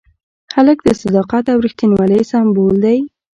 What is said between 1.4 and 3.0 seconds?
او ریښتینولۍ سمبول دی.